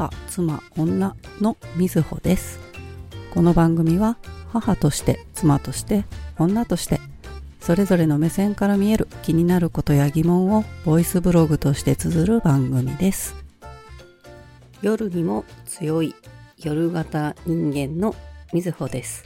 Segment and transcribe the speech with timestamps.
[0.00, 2.58] 母、妻、女のみずほです。
[3.34, 4.16] この番組は
[4.50, 6.06] 母として、妻として、
[6.38, 7.00] 女として、
[7.60, 13.34] それぞれの目線から見える気になることや疑問をボイスブログとして綴る番組です。
[14.80, 16.14] 夜にも強い
[16.56, 18.14] 夜型人間の
[18.54, 19.24] みずほです。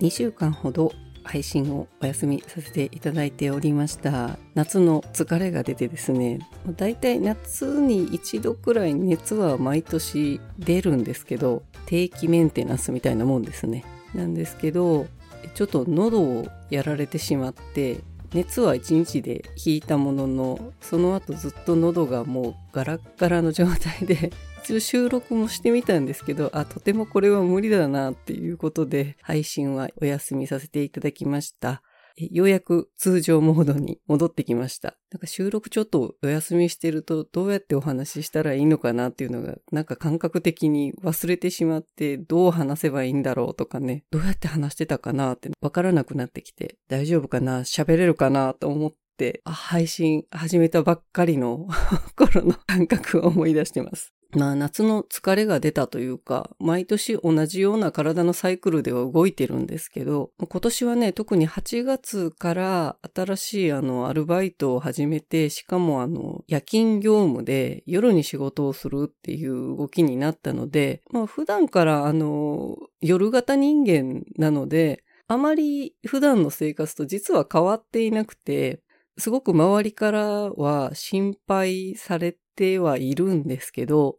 [0.00, 0.92] 2週間ほど
[1.26, 4.38] 配信をお休みさせていただいておりました。
[4.54, 6.38] 夏の疲れが出てですね
[6.76, 13.84] だいたい夏に一度くらい熱は毎年出るんですけど定期メンテナンスみたいなもんですね。
[14.14, 15.06] なんですけど
[15.54, 18.00] ちょっと喉をやられてしまって
[18.32, 24.32] 熱は1日で引いたもののその後ずっと喉がもうガラッガラの状態で
[24.66, 31.84] 一応収録もしてみたんですけど、あ、とてもこれは無理だなっていうことで、配信はお休みさせていただきました。
[32.16, 34.96] ようやく通常モードに戻ってきました。
[35.12, 47.60] なんか収録ちょっとお休みしてるとどうやってお話ししたらいいのかなっていうのがなんか感覚的に忘れてしまってどう話せばいいんだろうとかね、どうやって話してたかなってわからなくなってきて大丈夫かな？
[47.60, 51.68] 喋れるかなと思って配信始めたばっかりの
[52.16, 54.15] 頃の感覚を思い出してます。
[54.34, 78.80] まあ夏の疲れが出たというか、毎年同じような体のサイクルでは動いてるんですけど、今年はね、特に8月から新しいあのアルバイトを始めて、しかもあの夜勤業務で夜に仕事をするっていう動きになったので、まあ普段からあの夜型人間なので、あまり普段の生活と実は変わっていなくて、
[79.18, 84.16] すごく周りからは心配されててはいるんですけど、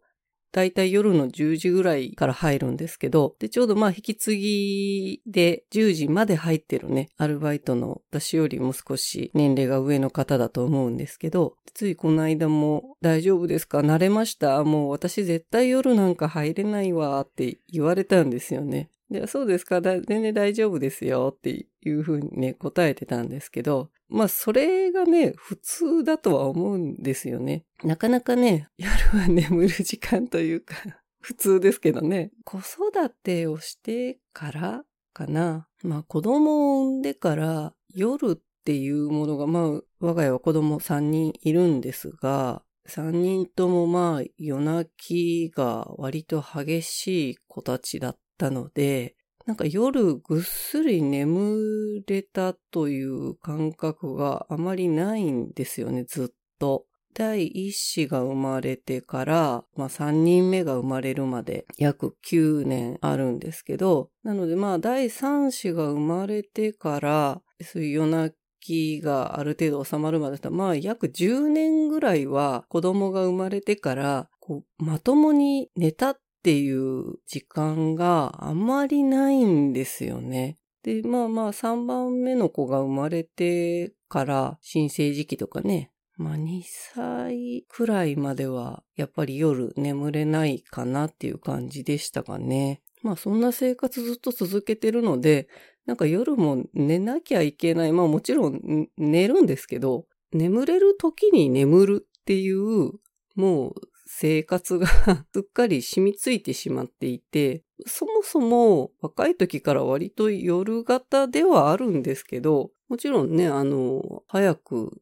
[0.50, 13.80] だいたい夜の10時ぐらいから入るんですけど、で、ちょうどまあ引き継ぎで10時まで入ってるね、アルバイトの私よりも少し年齢が上の方だと思うんですけど、ついこの間も大丈夫ですか？
[13.80, 14.64] 慣れました？
[14.64, 18.88] もう私絶対夜なんか入れないわって言われたんですよね。
[19.10, 27.64] で、そうですか全然大丈夫ですよっていうふうにね、答えてたんですけど、まあ、それがね、普通だとは思うんですよね。
[27.84, 30.74] なかなかね、夜は眠る時間というか、
[31.20, 32.32] 普通ですけどね。
[32.44, 35.68] 子育てをしてからかな。
[35.82, 49.16] まあ、子供を産んでから夜っていうものが、まあ、我が家は子供3人いるんですが、3人ともまあ、夜泣きが割と激しい子たちだったたので、
[49.46, 56.28] なんか夜ぐっすり眠れたという感覚があまりないんですよね、ずっ
[56.58, 56.84] と。
[57.14, 80.58] 第一子が生まれてから、まあ3人目が生まれるまで約9年あるんですけど、なのでまあ第三子が生まれてから、そういう夜泣きがある程度収まるまでだまあ約10年ぐらいは子供が生まれてから、こうまともに寝たっっていう時間があまりないんですよね。
[80.84, 86.62] で、まあまあ3番目の子が生まれてから新生児期とかね、まあ2
[86.94, 92.82] 歳くらいまではやっぱり夜眠れないかなっていう感じでしたかね。
[93.02, 95.48] まあそんな生活ずっと続けてるので、
[95.86, 97.92] なんか夜も寝なきゃいけない。
[97.92, 102.92] まあもちろん寝るんですけど、眠れる時に眠るっていう、
[103.34, 103.74] もう
[104.10, 104.86] 生活が
[105.34, 114.98] すっかり染みついてしまっていて、そもそも若い時から割と夜型ではあるんですけど、もちろんね、あの、早く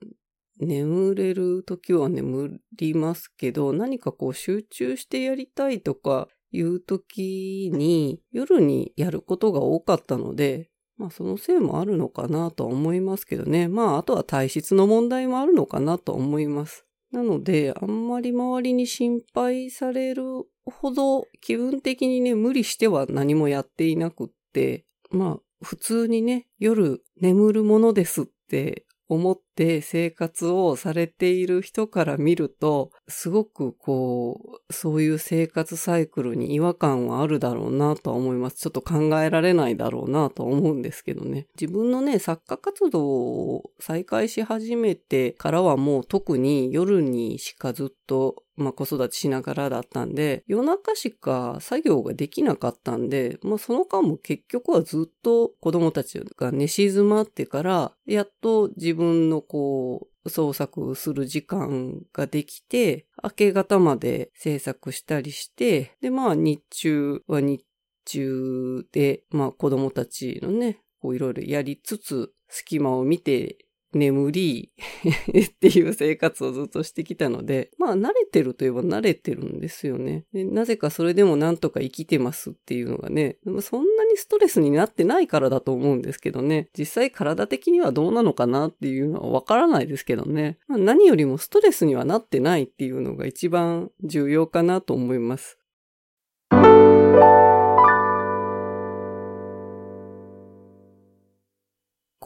[0.59, 13.69] 眠れる時は眠りますけど、何かこう集中してやりたいとかいう時に夜にやることが多かったので、まあそのせいもあるのかなとは思いますけどね。
[13.69, 16.86] まああとは体質の問題もあるのかなと思います。
[17.17, 20.23] なので、あんまり周りに心配される
[20.67, 38.57] ほど気分的にね、無理しては何もやっていなくって、まあ、普通にね、夜眠るものですって思って生活をされている人から見ると、すごくこう、そういう生活サイクルに違和感はあるだろうなとは思います。
[38.57, 41.49] ちょっと考えられないだろうなと思うんですけどね。
[41.59, 67.65] 自分のね、作家活動を再開し始めてからはもう特に夜にしかずっとまあ子育てしながらだったんで、夜中しか作業ができなかったんで、まあその間も結局はずっと子供たちが寝静まってから、やっと自分のこう、創作する時間ができて、明け方まで制作したりして、でまあ日中は日
[68.05, 73.66] 中で、まあ子供たちのね、こういろいろやりつつ、隙間を見て
[73.97, 74.71] 眠り
[75.47, 80.25] っていう生活をずっとしてきたので、まあ慣れてるといえば慣れてるんですよね。
[80.33, 95.59] なぜかそれでもなんとか生きてますっていうのがね、そんなにストレスになってないからだと思うんですけどね、実際体的にはどうなのかなっていうのはわからないですけどね、まあ、何よりもストレスにはなってないっていうのが一番重要かなと思います。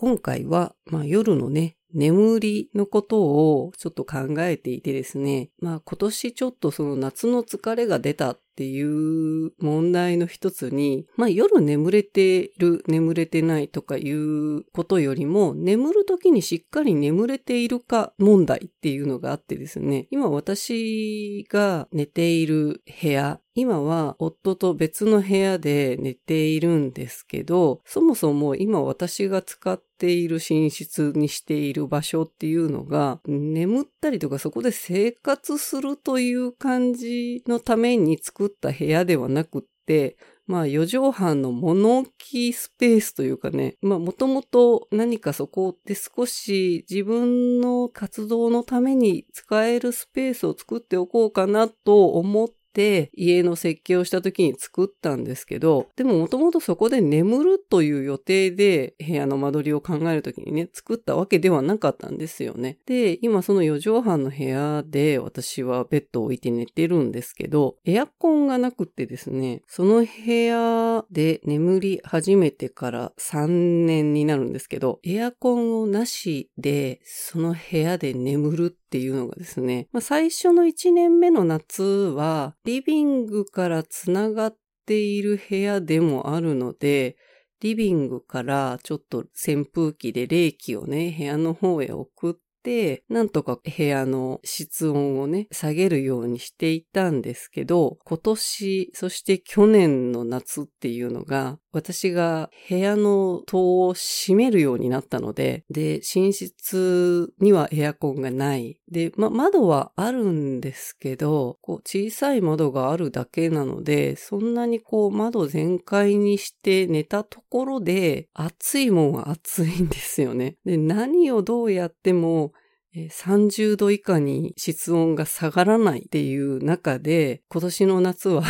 [0.00, 40.16] 今回は、まあ、夜のね、眠りのことをちょっと考えていてですね、まあ今年ちょっとその夏の疲れが出たていう問題の一つに、まあ夜眠れてる、眠れてないとかいうことよりも、眠る時にしっかり眠れているか問題っていうのがあってですね、今私が寝ている部屋、今は夫と別の部屋で寝ているんですけど、そもそも今私が使っている寝室にしている場所っていうのが、眠ったりとかそこで生活するという感じのために作作った部屋ではなくって、
[40.46, 62.78] まあ、4畳半の物置スペースというかね、まあ、もともと何かそこって少し自分の活動のために使えるスペースを作っておこうかなと思って家の設計をした時に作ったんですけど、でももともとそこで眠るという予定で部屋の間取りを考える時にね、作ったわけではなかったんですよね。
[62.86, 87.16] で、今その4畳半の部屋で私はベッドを置いて寝てるんですけど、エアコンがなくてですね、その部屋で眠り始めてから3年になるんですけど、エアコンをなしでその部屋で眠るっていうのがですね、まあ、最初の1年目の夏は、リビングからつながっている部屋でもあるので、
[87.60, 92.34] リビングからちょっと扇風機で冷気をね、部屋の方へ送っ
[92.64, 108.80] て、なんとか部屋の室温をね、下げるようにしていたんですけど、今年、そして去年の夏っていうのが、私が部屋の戸を閉めるようになったので、で、寝室にはエアコンがない。
[108.90, 120.56] で、ま、窓はあるんですけど、こう小さい窓があるだけなので、そんなにこう窓全開にして寝たところで、暑いもんは暑いんですよね。
[120.64, 122.52] で、何をどうやっても
[122.94, 128.42] 30度以下に室温が下がらないっていう中で、今年の夏は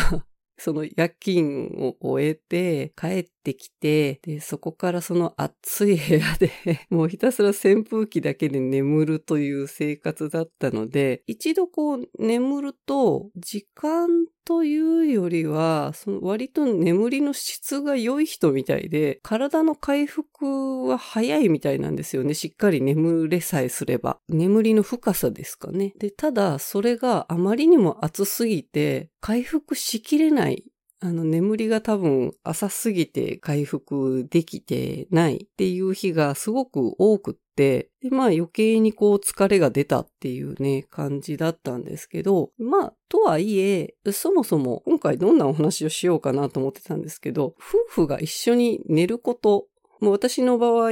[0.61, 6.51] その夜勤を終えて帰ってきて、で、そこからその暑い部屋で
[6.89, 22.33] もうひたすら扇風機だけで眠るという生活だったので、一度こう眠ると時間というよりは、その割と眠りの質が良い人みたいで、体の回復は早いみたいなんですよね。
[22.33, 24.19] しっかり眠れさえすれば。
[24.29, 25.93] 眠りの深さですかね。
[25.99, 30.65] で、ただ、それがあまりにも暑すぎて、回復しきれない
[31.03, 49.65] あの、眠りが多分浅すぎて回復できてないっていう日がすごく多くって、で、まあ余計にこう疲れが出たっていうね、感じだったんですけど、まあ、とはいえ、そもそも今回どんなお話をしようかなと思ってたんですけど、夫婦が一緒に寝ること
[50.01, 50.91] もう私の場合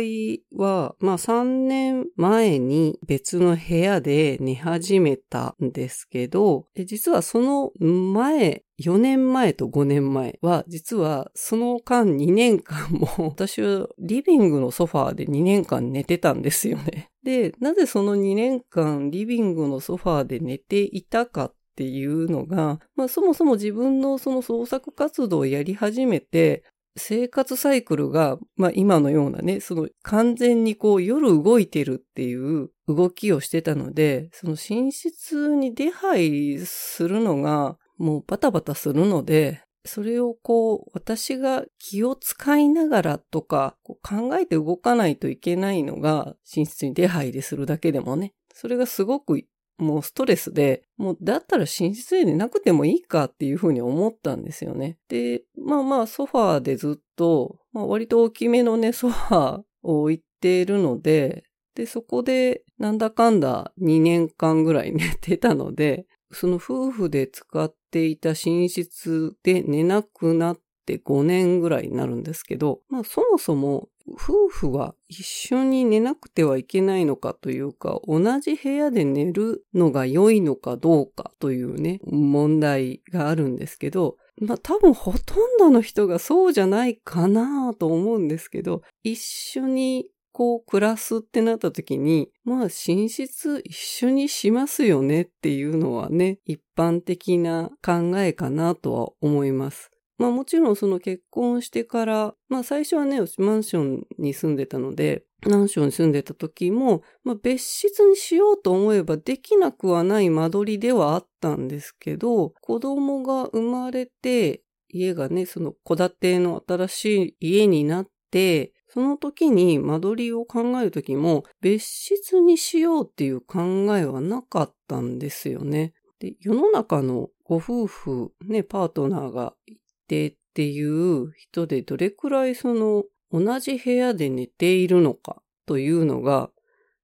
[0.55, 17.11] は、まあ3年前に別の部屋で寝始めたんですけど、実はその前、4年前と5年前は、実はその間2年間も 私はリビングのソファーで2年間寝てたんですよね。
[17.23, 26.63] で、なぜその2年間リビングのソファーで寝ていたかっていうのが、まあそもそも自分のその創作活動をやり始めて、
[26.95, 49.43] 生活サイクルが、まあ今のようなね、その完全にこう夜動いてるっていう動きをしてたので、その寝室に出入りするのがもうバタバタするので、それをこう、私が気を使いながらとか、こう考えて動かないといけないのが、寝室に出入りするだけでもね、それがすごく
[49.79, 54.97] もうストレスで、もうだったら寝室で寝なくてもいいかっていうふうに思ったんですよね。
[55.07, 90.07] で、まあまあソファーでずっと、まあ、割と大きめのね、ソファーを置いているので、で、そこでなんだかんだ2年間ぐらい寝てたので、その夫婦で使っていた寝室で寝なくなって5年ぐらいになるんですけど、まあそもそも夫婦は一緒に寝なくてはいけないのかというか、同じ部屋で寝るのが良いのかどうかというね、問題があるんですけど、まあ多分ほとんどの人がそうじゃないかなと思うんですけど、一緒に
[90.39, 99.91] こう暮らすってなった時に、まあ寝室一緒にしますよねっていうのはね、一般的な考えかなとは思います。
[100.17, 123.61] まあもちろんその結婚してから、まあ最初はね、マンションに住んでたので、マンションに住んでた時も、まあ別室にしようと思えばできなくはない間取りではあったんですけど、子供が生まれて、家がね、その戸建ての新しい家になって、その時に間取りを考える時も別室にしようっていう考
[123.95, 125.93] えはなかったんですよね。
[126.19, 129.77] で、世の中のご夫婦、ね、パートナーがい
[130.07, 136.49] てっていう人でどれくらいその同じ部屋で寝ているのかというのが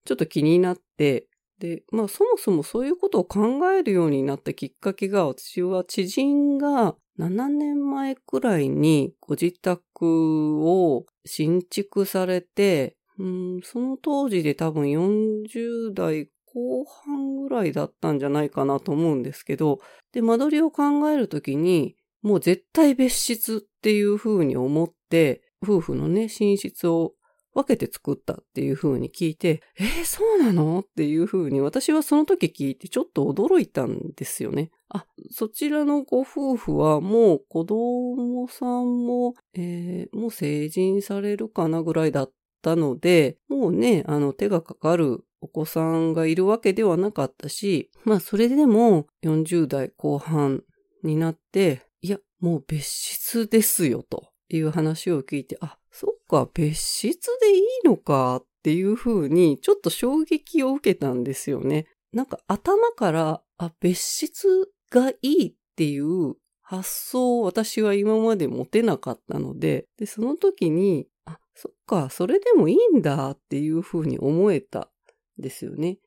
[0.06, 1.27] ちょっと気になって、
[1.60, 19.79] で、まあそもそもそういうことを考えるようになったきっかけが私は知人が7年前くらいにご自宅を新築されて、うん、その当時で多分40代後半ぐらいだったんじゃないかなと思うんですけど、
[20.13, 27.13] で、間取りを考えるときに、もう絶対別室っていう風に思って、夫婦のね、寝室を
[27.56, 30.82] 分けて作ったっていう風に聞いて、えー、そうなの？
[30.82, 34.72] っていう風に私はその時聞いてちょっと驚いたんですよね。
[34.90, 42.32] あ、そちらのご夫婦はもう子供さんも、えー、もう成人されるかなぐらいだっ
[42.62, 50.62] たので、もうね、あの手がかかるお子さんがいるわけではなかったし、まあそれでも40代後半
[51.04, 61.88] になって、いや、もう別室ですよとていう話を聞いて、あ、そっか、別室でいいのかっていうふうに、ちょっと衝撃を受けたんですよね。
[62.12, 74.92] なんか頭から、あ、別室がいいっていう発想を私は今まで持てなかったので、で、その時に、あ、そっか、それでもいいんだっていうふうに思えた
[75.40, 76.00] んですよね。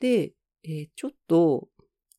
[0.00, 0.32] で、
[0.64, 1.68] えー、ちょっと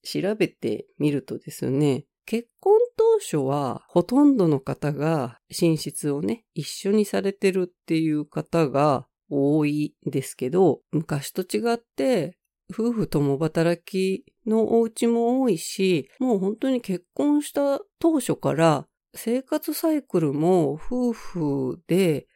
[0.03, 12.37] 調べてみるとですね、結婚当初はほとんどの方が寝室をね、一緒にされてるっていう方が多いですけど、昔と違って
[12.71, 22.27] 夫婦共働きのお家も多いし、もう本当に結婚した当初から生活サイクルも夫婦で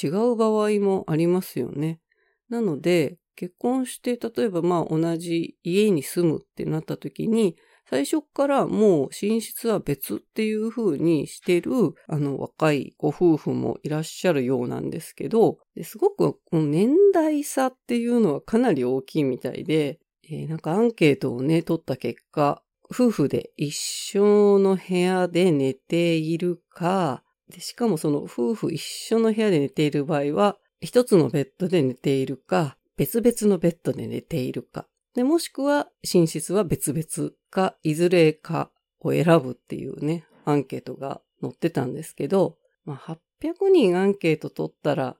[0.00, 2.00] 違う場合もありますよね。
[2.48, 7.56] なので、結婚して、例えばまあ同じ家に住むってなった時に、
[7.90, 11.72] 最初からもう寝室は別っていう風にしてる、
[12.06, 45.16] あの若いご夫婦もいらっしゃるようなんですけど、すごくこの年代差っていうのはかなり大きいみたいで、えー、なんかアンケートをね、取った結果、夫婦で一緒の部屋で寝ているか、でしかもその夫婦一緒の部屋で寝ている場合は、一つのベッドで寝ているか、別々のベッドで寝ているか、で、もしくは寝室は別々か、いずれかを選ぶっていうね、アンケートが載ってたんですけど、まあ、800人アンケート取ったら、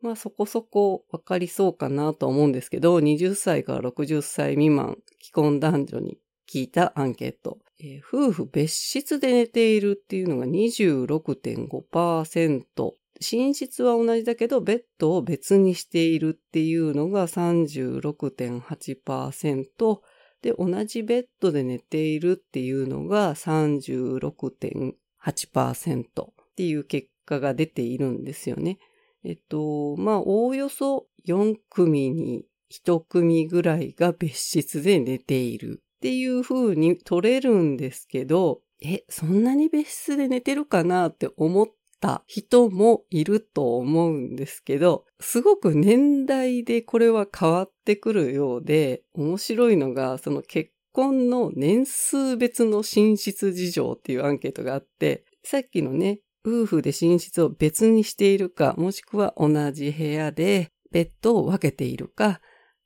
[0.00, 6.18] まあそこそこわかりそうかなと思うんですけど、20歳から60歳未満、既婚男女に
[6.50, 7.58] 聞いたアンケート。
[7.78, 12.92] えー、夫婦別室で寝ているっていうのが26.5%。
[13.18, 20.00] 寝室は同じだけど、ベッドを別にしているっていうのが36.8%。
[20.46, 26.08] で、同じベッドで寝ているっていうのが36.8%っ
[26.54, 28.78] ていう結果が出ているんですよね。
[29.24, 41.68] えっと、まあ、おおよそ4組に1組ぐらいが別室で寝ているっていう風に取れるんですけど、え、そんなに別室で寝てるかなって思っ
[42.00, 62.40] た人もいると思うんですけど、すごく年代でこれは変わってくるようで、面白いのが、その結婚の年数別の寝室事情っていうアンケートがあって、さっきのね、夫婦で寝室を別にしているか、もしくは同じ部屋でベッドを分けているか、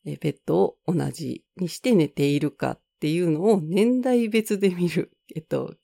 [0.05, 5.75] ベッドを同じにして寝ているかっていうのを年代別で見る、えっと、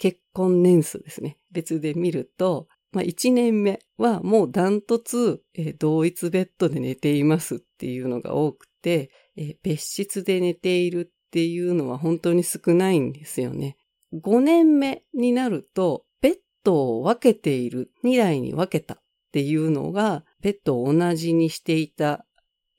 [0.00, 1.36] 結婚年数ですね。
[1.52, 13.76] 別で見ると、まあ、1年目はもうダントツ、えー、同一ベッドで寝ていますっていうのが多くて、えー、別室で寝ているっていうのは本当に少ないんですよね。
[14.14, 18.98] 5年目になると、ベッドを分けている、2台に分けたっ
[19.32, 22.24] ていうのが、ベッドを同じにしていた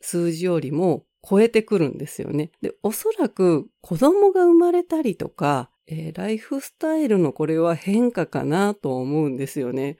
[0.01, 2.51] 数字よりも超えてくるんですよね。
[2.61, 9.97] で、おそらく子供が生まれたりとか、えー、ライフスタイルのこれは変化かなと思うんですよね。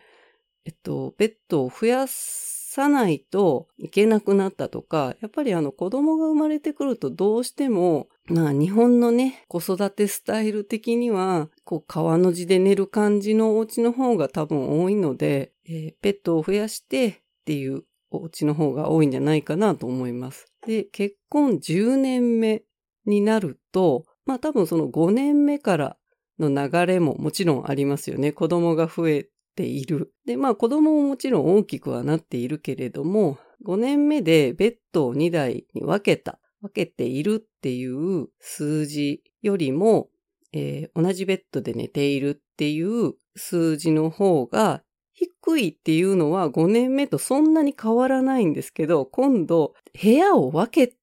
[0.66, 20.46] えっと、ベッドを増やさないといけなくなったとか、やっぱりあの子供が生まれてくるとどうしても、まあ日本のね、子育てスタイル的には、こう川の字で寝る感じのお家の方が多分多いので、えー、ペットを増やしてっていうお家の方が多いんじゃないかなと思います。
[20.66, 22.64] で、結婚10年目
[23.06, 25.98] になると、まあ多分その5年目から
[26.40, 28.32] の流れももちろんありますよね。
[28.32, 30.14] 子供が増えている。
[30.26, 40.10] で、まあ子供ももちろん大きくはなっているけれども、5年目でベッドを2台に分けた、分けているっていう数字よりも、
[40.54, 51.01] えー、同じベッドで寝ているっていう数字の方が低いっていうのは5年目とそんなに変わらないんですけど、今度部屋を分けた、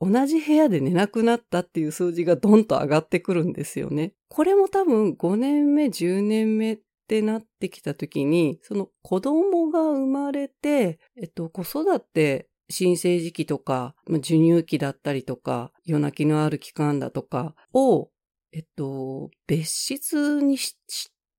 [0.00, 4.14] 同じ部屋で寝なくなったっていう数字がドンと上がってくるんですよね。
[4.28, 18.10] これも多分5年目、10年目ってなってきた時に、その子供が生まれて、えっと、子育て新生児期とか、授乳期だったりとか、夜泣きのある期間だとかを、
[18.52, 20.78] えっと、別室にし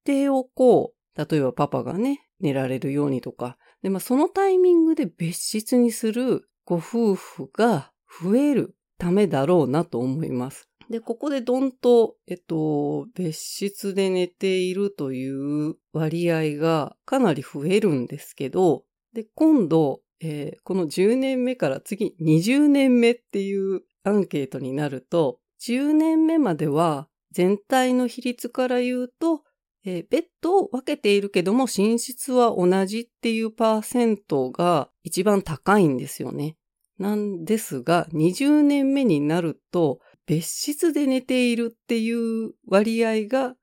[0.05, 3.57] ておこう例えばパパがね、寝られるようにとか。
[3.81, 7.91] で、まあそのタイミングで別室にするご夫婦が
[8.23, 10.67] 増えるためだろうなと思います。
[10.89, 29.43] で、ここでどんと、えっと、別室で寝ているという割合がかなり増えるんですけど、で、今度、えー、この10年目から次20年目っていうアンケートになると、10年目までは全体の比率から言うと
[29.83, 36.55] えー、ベッドを分けているけども寝室は同じっていうパーセントが一番高いんですよね。
[37.01, 43.55] なんですが、20年目になると別室で寝ているっていう割合が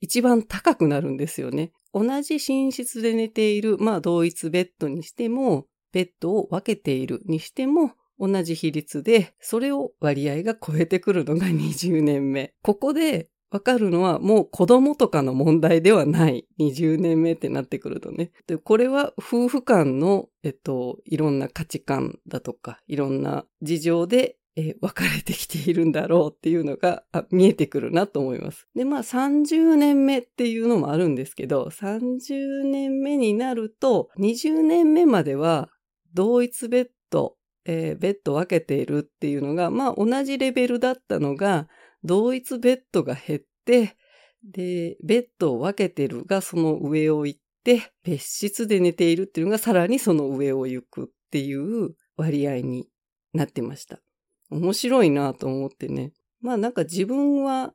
[0.00, 1.72] 一番高くなるんですよね。
[1.92, 12.54] 同じ寝室で寝ている、まあ同一ベッドにしても、ベッドを分けているにしても、同じ比率で、それを割合が超えてくるのが20年目。
[12.62, 16.46] ここでわかるのはもう子供とかの問題ではない。
[16.58, 18.32] 20年目ってなってくるとね。
[18.46, 28.66] で、これは夫婦間の、えっと、いろんな価値観だとか、いろんな事情で、えー、分かれてきているんだろうっていうのが見えてくるなと思います。
[28.74, 35.68] で、まあ30年目っていうのもあるんですけど、30年目になると、20年目までは
[36.14, 41.68] 同一ベッド、えー、ベッド分けているっていうのが、まあ同じレベルだったのが、
[42.06, 43.96] 同一ベッドが減って、
[44.44, 52.88] で、ベッドを分けてるがその上を行って、別室で寝ているっていうのがさらにその上を行くっていう割合に
[53.34, 54.00] なってました。
[54.50, 56.12] 面白いなと思ってね。
[56.40, 57.74] まあなんか自分は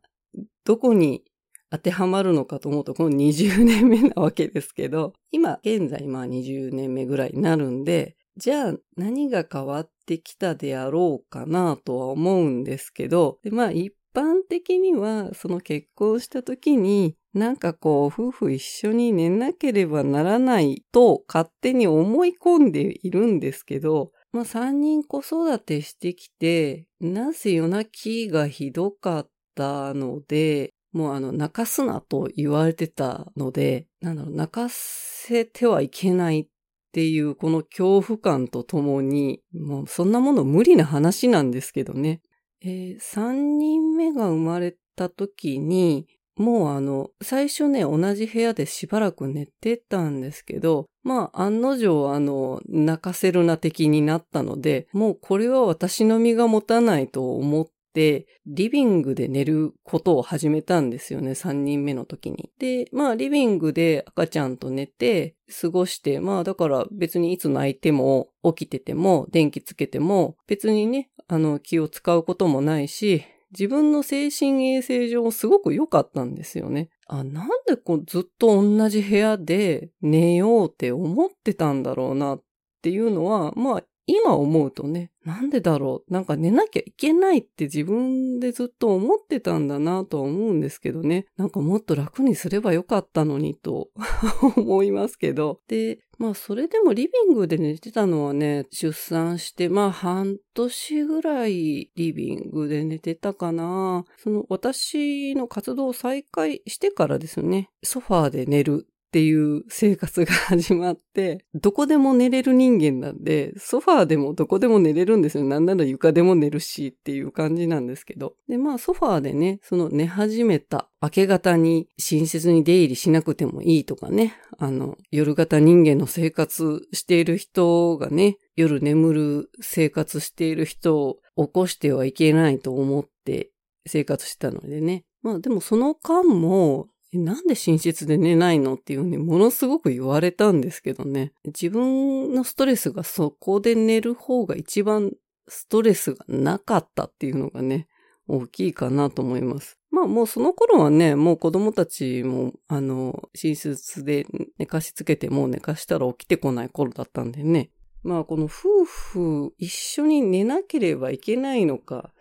[0.63, 1.23] どこに
[1.69, 36.47] 当てはまるのかと思うと、この20年目なわけですけど、今現在まあ20年目ぐらいになるんで、じゃあ何が変わってきたであろうかなとは思うんですけど、まあ一般的には、その結婚した時に、なんかこう、夫婦一緒に寝なければならないと勝手に思い込んでいるんですけど、まあ三人子育てしてきて、なぜ夜泣きがひどかったので、もうあの、泣かすなと言われてたので、なんだろう、泣かせてはいけないっ
[36.91, 42.21] ていうこの恐怖感とともに、もうそんなもの無理な話なんですけどね。
[42.63, 62.49] えー、3人目が生まれた時に、もうあの、最初ね、同じ部屋でしばらく寝てたんですけど、まあ、案の定、あの、泣かせるな的になったので、もうこれは私の身が持たないと思って、リビングで寝ることを始めたんですよね、3人目の時に。
[62.57, 76.89] で、まあ、リビングで赤ちゃんと寝て、過ごして、まあ、だから別にいつ泣いても、起きてても、電気つけても、別にね、あの、気を使うこともないし、自分の精神衛生上すごく良かったんですよね。
[77.07, 82.43] あ、なんでこうずっと同じ部屋で寝ようって思ってたんだろうなっ
[82.81, 86.13] ていうのは、まあ今思うとね、なんでだろう？
[86.13, 91.27] なんか寝なきゃいけないって自分でずっと思ってたんだなとは思うんですけどね。
[91.37, 93.89] なんかもっと楽にすればよかったのにと
[94.57, 95.59] 思いますけど。
[95.67, 104.03] で、まあそれでもリビングで寝てたのはね、出産してまあ半年ぐらいリビングで寝てたかな。
[104.17, 107.69] その私の活動を再開してからですよね。
[107.83, 115.43] ソファーで寝るっていう生活が始まって、どこでも寝れる人間なんで、ソファーでもどこでも寝れるんですよ。
[115.43, 118.35] なんなら床でも寝るしっていう感じなんですけど。
[118.47, 133.51] で、まあソファーでね、その寝始めた明け方に寝室に出入りしなくてもいいとかね、あの、夜型人間の生活している人がね、夜眠る生活している人を起こしてはいけないと思って
[133.85, 135.03] 生活してたのでね。
[135.21, 138.75] まあでもその間もなんで寝室で寝ないの？
[138.75, 141.33] っていうふうにものすごく言われたんですけどね。
[141.45, 145.11] 自分のストレスがそこで寝る方が一番
[145.47, 147.87] ストレスがなかったっていうのがね、
[148.27, 149.77] 大きいかなと思います。
[149.89, 154.25] まあもうその頃はね、もう子供たちも、あの、寝室で
[154.57, 157.71] 寝かしつけてもう寝かしたら起きてこない頃だったんでね。
[158.03, 162.13] まあこの夫婦一緒に寝なければいけないのか、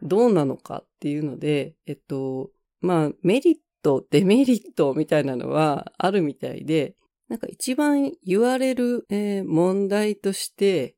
[0.00, 6.94] どうなのかっていうので、えっと、まあメリットト、デメリットみたいなのはあるみたいで、
[7.28, 10.94] なんか一番言われる、えー、問題として、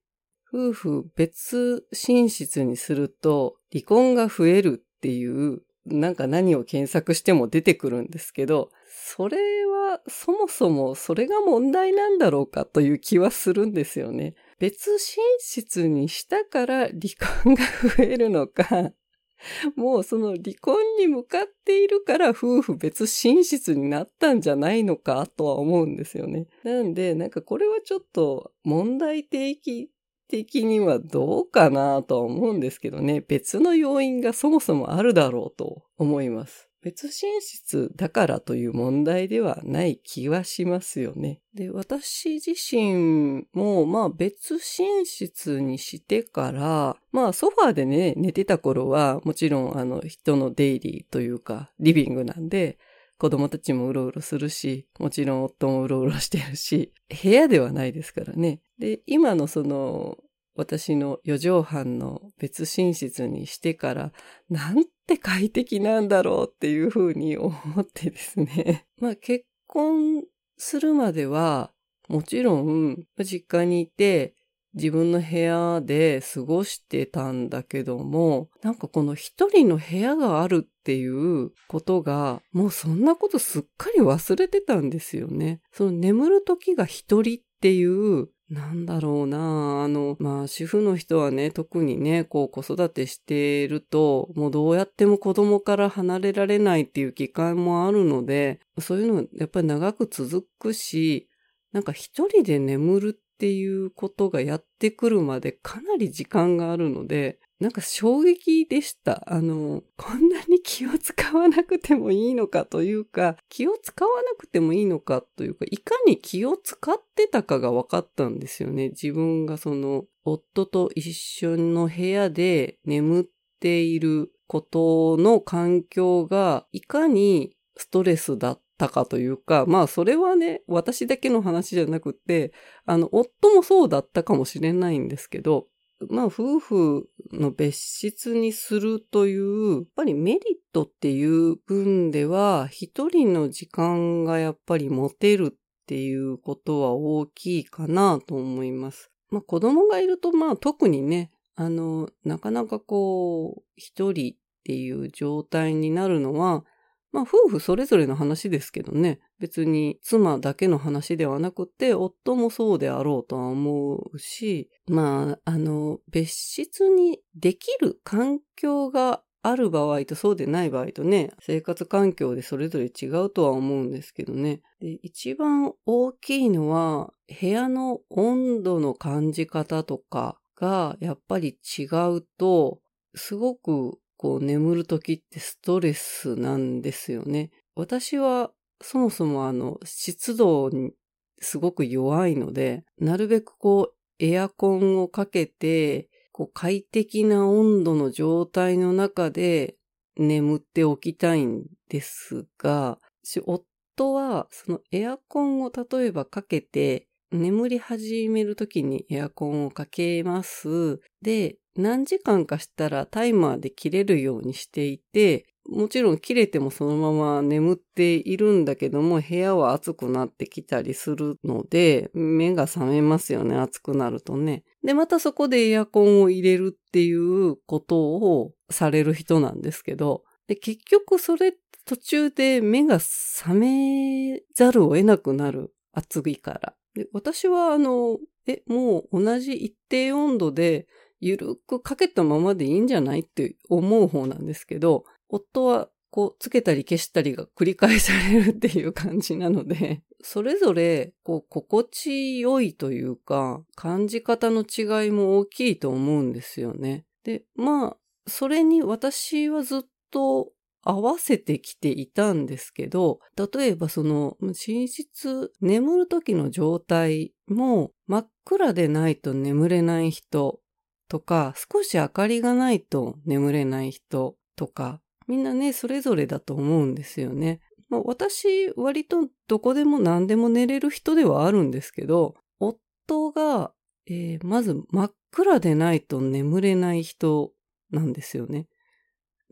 [0.53, 14.35] 夫婦別寝室にすると離婚が増えるっていう、なんか何を検索しても出てくるんですけど、それはそもそもそれが問題なんだろうかという気はするんですよね。
[14.59, 14.99] 別寝
[15.39, 17.01] 室にしたから離
[17.43, 17.65] 婚が
[17.97, 18.93] 増えるのか、
[19.77, 26.47] もうその離婚に向かっているから夫婦別寝室になったんじゃないのかとは思うんですよね。
[26.63, 29.91] なんで、なんかこれはちょっと問題提起
[30.29, 33.21] 的にはどうかなとは思うんですけどね。
[33.27, 36.70] 別の要因がそもそもあるだろうと思います。
[36.83, 41.41] 別寝室だからという問題ではない気はしますよね。
[41.55, 52.79] で、私自身も、まあ別寝室にしてから、まあソファーでね、寝てた頃は、もちろんあの人の出入りというか、リビングなんで、
[53.19, 58.63] 子供たちもうろうろするし、もちろん夫もうろうろしてるし、部屋ではないですからね。
[58.79, 60.17] で、今のその、
[60.57, 64.13] 私の4畳半の別寝室にしてから、
[64.49, 68.87] なんて快適なんだろうっていうふうに思ってですね。
[69.01, 70.25] まあ結婚
[70.57, 71.73] するまでは、
[72.09, 74.35] もちろん実家にいて
[74.75, 85.61] 自分の部屋で過ごしてたんだけども、なんかこの一人の部屋があるっていうことが、もうそんなことすっかり忘れてたんですよね。
[85.73, 89.85] その眠る時が一人っていうなんだろうな。
[89.85, 101.29] あの、まあ、主婦の人はね、特にね、こう子育てしていると、もうどうやっても子供から離れられないっていう機会もあるので、そういうのやっぱり長く続くし、
[101.73, 109.23] なんか一人で眠るっていうことがやってくるまでかなり時間があるので、なんか衝撃でした。
[109.27, 118.89] あの、こんなに気を使わなくてもいいのかというか、気を使わなくてもいいのかというか、いかに気を使ってたかが分かったんですよね。
[118.89, 123.25] 自分がその、夫と一緒の部屋で眠っ
[123.61, 132.55] ていることの環境が、いかにストレスだったかというか、まあそれはね、私だけの話じゃなくて、
[132.87, 135.67] あの、夫もそうだったかもしれないんですけど、
[136.09, 140.41] まあ、夫婦の別室にするという、やっぱりメリッ
[140.73, 149.11] トっていう分では、一人の時間がやっぱり持てるっていうことは大きいかなと思います。
[149.31, 156.65] まあ、子供がいると、まあ、特にね、あの、なかなかこう、一人っていう状態になるのは、
[157.13, 159.21] まあ夫婦それぞれの話ですけどね。
[159.41, 174.61] 別に妻だけの話ではなくて、夫もそうであろうとは思うし、まあ、あの、別室にできる環境がある場合とそうでない場合とね、生活環境でそれぞれ違うとは思うんですけどね。
[174.81, 182.81] で一番大きいのは、部屋の温度の感じ方とかがやっぱり違うと、
[183.15, 187.51] すごくこう眠る時ってストレスなんですよね。
[187.75, 188.51] 私は
[188.83, 190.93] そもそもあの湿度に
[191.41, 199.77] すごく弱いので、なるべくこうエアコンをかけて、こう快適な温度の状態の中で
[200.17, 202.99] 眠っておきたいんですが、
[203.47, 211.01] 夫はそのエアコンを例えばかけて眠り始めるときにエアコンをかけます。
[211.23, 224.65] で、何時間かしたらタイマーで切れるようにしていて、もちろん切れてもそのまま眠っているんだけども、部屋は暑くなってきたりするので、目が覚めますよね、暑くなるとね。
[224.85, 235.73] で、またそこでエアコンを入れるっていうことをされる人なんですけど、で、結局それ途中で目が覚めざるを得なくなる。
[235.93, 236.75] 暑いから。
[236.95, 240.87] で私はあの、え、もう同じ一定温度で
[241.21, 257.07] ゆるくかけたままでいいんじゃないって思う方なんですけど、夫はこう、つけたり消したりが繰り返されるっていう感じなので、それぞれ、こう、心地よいというか、感じ方の違いも大きいと思うんですよね。
[257.25, 270.61] で、まあ、それに私はずっと合わせてきていたんですけど、例えばその、寝室、眠る時の状態も真っ暗でないと眠れない人
[271.09, 277.61] とか、少し明かりがないと眠れない人とか、みんなね、それぞれだと思うんですよね。
[277.89, 283.73] まあ、私、割とどこでも何でも寝れる人ではあるんですけど、夫が、
[284.07, 287.53] えー、まず真っ暗でないと眠れない人
[287.93, 288.67] なんですよね。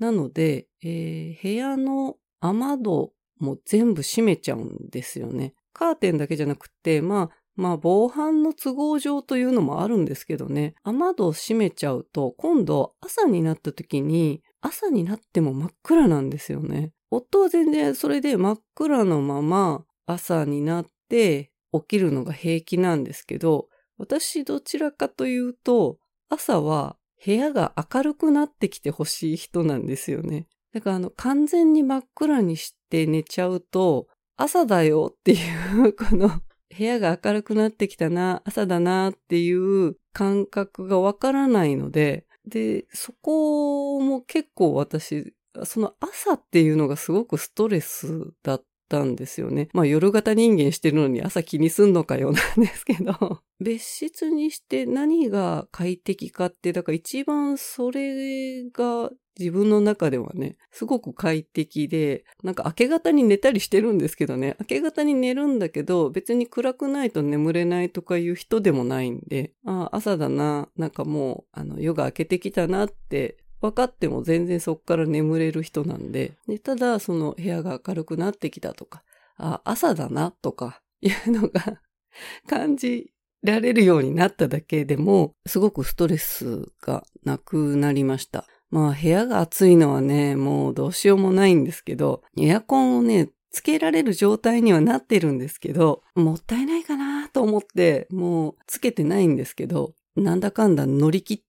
[0.01, 5.55] なので、えー、部屋の雨戸も全部閉めちゃうんですよね。
[5.73, 10.75] カーテンだけじゃなくて、まあ、まあ、防犯の都合上というのもあるんですけどね。
[10.83, 16.93] 雨戸を閉めちゃうと、今度朝になった時に、朝になっても真っ暗なんですよね。
[17.11, 23.69] 夫は全然それで真っ暗のまま朝になって起きるのが平気なんですけど、
[23.99, 30.47] 私どちらかというと、朝は部屋が明るくなってきてほしい人なんですよね。
[30.73, 36.29] だからあの完全に真っ暗にして寝ちゃうと、朝だよっていう この
[36.77, 45.35] 部屋が明るくなってきたな、朝だなっていう感覚がわからないので、で、そこも結構私、
[45.65, 49.69] その朝っていうのがすごくストレスだったんですよね。
[49.73, 53.41] まあ夜型人間してるのに朝気にすんのかよなんですけど。
[53.61, 79.03] 別室にして何が快適かって、だから一番それが自分の中ではね、すごく快適で、なんか明け方に寝たりしてるんですけどね、明け方に寝るんだけど、別に暗くないと眠れないとかいう人でもないんで、あ朝だな、なんかもう、あの、夜が明けてきたなって分かっても全然そっから眠れる人なんで、でただその部屋が明るくなってきたとか、
[79.37, 81.81] あ、朝だなとか いうのが
[82.49, 88.47] 感じられるようになっただけでも、すごくストレスがなくなりました。
[88.71, 101.48] まあ部屋が暑いのはね、もうどうしようもないんですけど、エアコンをね、つけられる状態にはなってるんですけど、もったいないかなと思って、もうつけてないんですけど、なんだかんだ乗り切って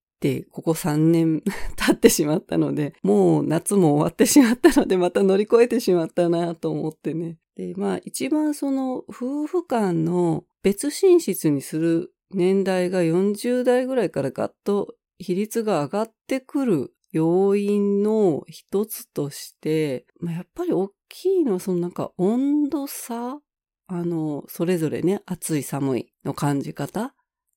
[0.52, 1.42] ここ3年
[1.76, 7.38] 経ってしまったので、もう夏も終わってしまったので、また乗り越えてしまったなと思ってね。
[7.56, 23.42] で、まあ一番その夫婦間の別寝室にする年代が40代ぐらいからガッと比率が上がってくる要因の一つとして、まあ、やっぱり大きいのはそのなんか温度差
[23.92, 27.16] あの、それぞれね、暑い寒いの感じ方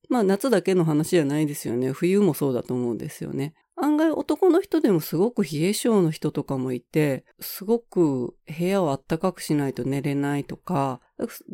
[0.08, 1.92] まあ夏だけの話じゃないですよね。
[1.92, 3.54] 冬もそうだと思うんですよね。
[3.76, 11.00] 案外男の人でもすごく冷え性の人とかもいて、すごく部屋を暖かくしないと寝れないとか、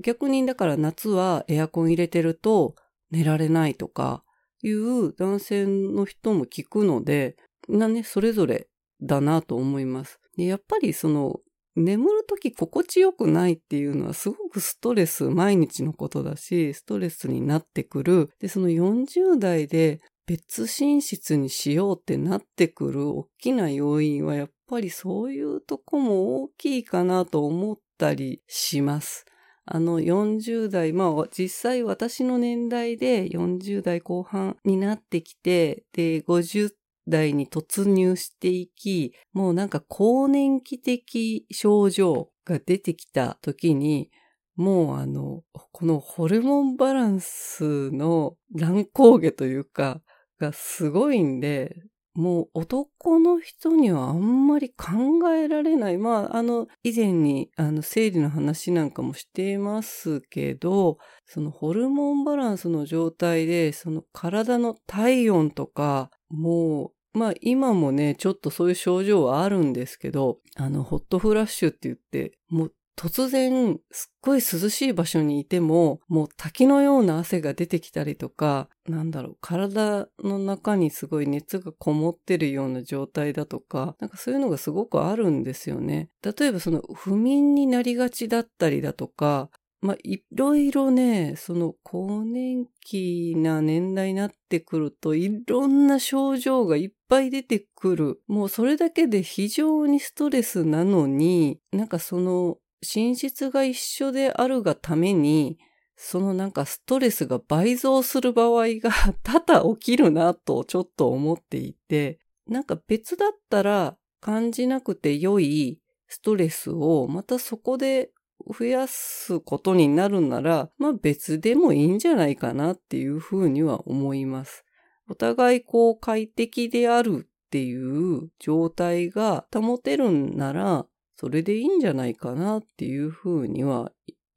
[0.03, 2.75] 逆にだから夏はエアコン入れてると
[3.11, 4.25] 寝られないとか
[4.63, 7.37] いう男性の人も聞くので、
[7.69, 8.69] みんなね、それぞれ
[9.01, 10.21] だなと思います。
[10.37, 11.41] でやっぱりその、
[11.79, 18.31] 眠るとき心地よくないっていうのはすごくストレス、毎日のことだし、ストレスになってくる。
[18.41, 29.25] で、その40代で別寝室にしようってなってくる大きな要因はやっぱりそういうとこも大きいかなと思ったりします。
[29.71, 36.73] あの40代、まあ実際私の年代で40代後半になってきて、で、50
[37.09, 44.11] 代に突入していき、もうなんか更年期的症状が出てきた時に、
[44.57, 45.43] もうあの、
[45.73, 50.01] このホルモンバランスの乱高下というか、
[50.39, 51.77] がすごいんで、
[52.19, 55.99] もう男の人にはあんまり考えられない。
[55.99, 86.11] まあ、あの、以前に、あの、生理の話なんかもしていますけど、そのホルモンバランスの状態で、その体の体温とか、もうまあ今もね、ちょっとそういう症状はあるんですけど、あの、ホットフラッシュって言って、もう突然、すっごい涼しい場所にいても、もう滝のような汗が出てきたりとか、なんだろう、体の中にすごい熱がこもってるような状態だとか、なんかそういうのがすごくあるんですよね。
[86.25, 89.49] 例えばその不眠になりがちだったりだとか、
[89.81, 98.21] まあ、いろいろね、その更年期な年代になってくると、いろんな症状がいっぱい出てくる。
[98.27, 105.59] もうそれだけで非常にストレスなのに、なんかその寝室が一緒であるがために、
[105.95, 108.91] そのなんかストレスが倍増する場合が
[109.23, 118.11] 多々起きるなとちょっと思っていて、なんか別だったら感じなくて良いストレスをまたそこで
[118.47, 124.65] 増やすことになるなら、まあ別でもいいんじゃないかなっていうふうには思います。
[125.09, 133.91] お互いこう快適であるっていう状態が保てるんなら、それでいいんじゃないかなっていうふうには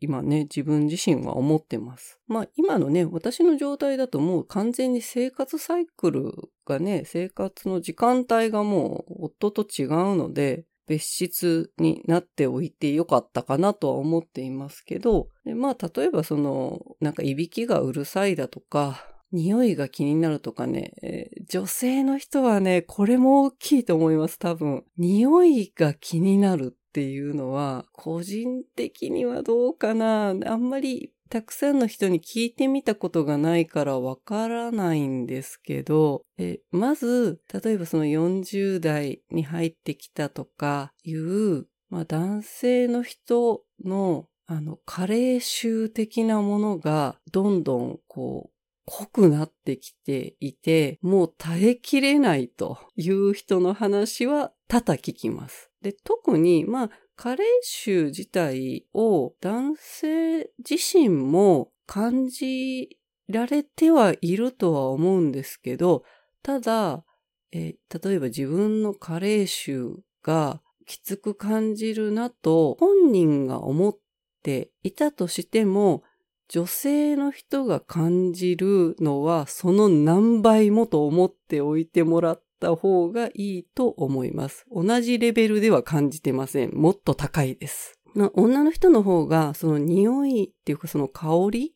[0.04, 2.20] 今ね、自分自身は思ってます。
[2.28, 6.32] まあ今のね、私の状態だともう完全に生活サイクル
[6.66, 24.84] がね、生活の時間帯がもう夫と違うので、別室になっておいてよかったかなとは思っていますけど、でまあ例えばその、なんかいびきがうるさいだとか、匂いが気になるとかね、えー、女性の人はね、これも大きいと思います、多分。
[24.98, 30.36] 匂いが気になるっていうのは、個人的にはどうかな。
[30.46, 36.24] あんまりたくさんの人に聞いてみたことがないからわからないんですけど、
[36.72, 48.54] まず、例えばその40代に入ってきたとかいう、まあ、男性の人のあの、加齢臭的なものがどんどんこう
[48.86, 55.72] 濃くなってきていて、もう耐えきれないという人の話は多々聞きます。
[55.82, 56.90] で、特に、まあ、
[57.22, 62.98] 加齢臭自体を男性自身も感じ
[63.30, 66.04] られてはいるとは思うんですけど、
[66.42, 67.06] ただ、
[67.52, 73.98] え例えば自分の加齢臭がきつく感じるなと本人が思っ
[74.42, 76.02] ていたとしても、
[76.50, 84.66] 女性の人が感じるのはその何倍もと思っておいてもらった方がいいと思います。
[84.72, 86.72] 同じレベルでは感じてません。
[86.74, 88.00] もっと高いです。
[88.34, 91.76] 女の人の方がその匂いっていうかその香り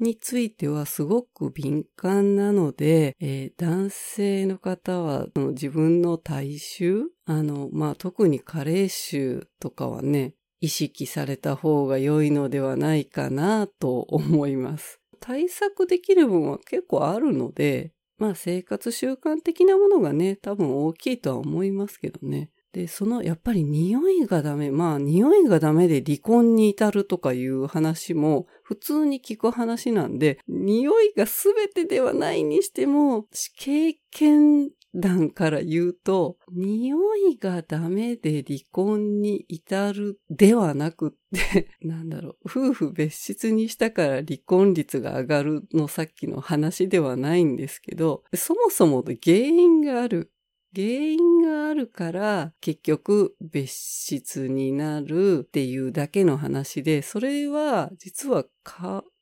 [0.00, 15.00] についてはすごく敏感なので、えー、男性の方はその自分の体臭あの、まあ、特に加齢臭とかはね、意識された方が良いのではないかなと思います。
[15.20, 22.50] 対策できる分は結構あるので、まあ生活習慣的なものがね、多分大きいとは思いますけどね。
[22.72, 24.70] で、そのやっぱり匂いがダメ。
[24.70, 50.32] まあ匂いがダメで離婚に至るとかいう話も普通に聞く話なんで、匂いが全てではないにしても、経験談から言うと、匂いがダメで離婚に至るではなくって、 なんだろう、夫婦別室にしたから離婚率が上がるのさっきの話ではないんですけど、そもそもの原因がある。
[50.72, 58.44] 原因があるから結局別室になるっていうだけの話で、それは実は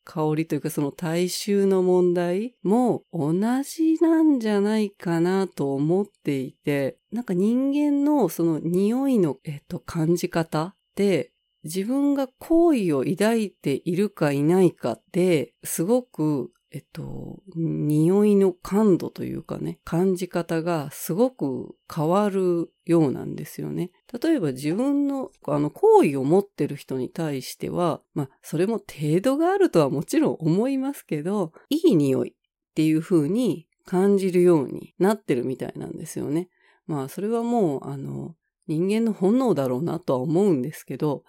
[0.09, 23.91] 香りというかその大衆の問題も同じなんじゃないかなと思っていて、なんか人間のその匂いの、えっと、感じ方って自分が好意を抱いているかいないかってすごくえっと、匂いの感度というかね、感じ方がすごく変わるようなんですよね。
[24.23, 32.35] 例えば自分の、あの、好意を持ってる人に対しては、まあ、それも程度があるとはもちろん思いますけど、いい匂いっ
[32.75, 36.51] ていう風に感じるようになってるみたいなんですよね。
[36.87, 38.35] まあ、それはもう、あの、
[38.67, 41.25] 人間の本能だろうなとは思うんですけど、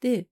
[0.00, 0.26] で、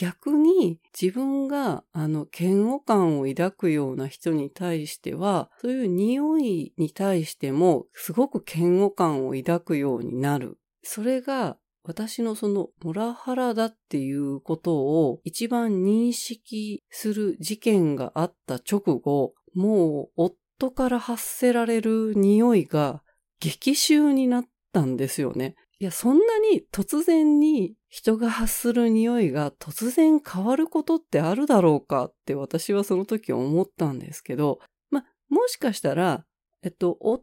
[0.00, 10.56] 逆に自分があの嫌悪感を抱くような人に対しては、そういう匂いに対してもすごく嫌悪感を抱くようになる。
[10.82, 23.02] それが私のそのモラハラだっていうことを一番認識する事件があった直後、もう夫から発せられる匂いが
[23.38, 25.56] 激臭になったんですよね。
[25.80, 36.26] いや、そんなに突然に人が発する匂いが突然変わることってあるだろうかって私はその時思ったんですけど、ま、もしかしたら、
[36.62, 37.18] えっと、夫、